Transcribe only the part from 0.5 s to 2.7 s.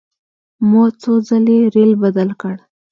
مو څو ځلې ریل بدل کړ.